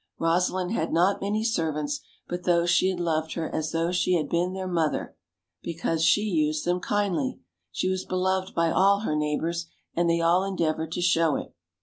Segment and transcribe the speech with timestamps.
[0.19, 4.27] Eosalind had not many servants, but those she had loved her as though she had
[4.29, 5.15] been their mother,
[5.61, 7.39] because she used them kindly;
[7.71, 11.53] she was beloved by all her neighbors, and they all endeavored to show it.